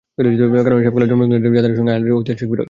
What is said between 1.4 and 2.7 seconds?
যাদের সঙ্গে আয়ারল্যান্ডের ছিল ঐতিহাসিক বিরোধ।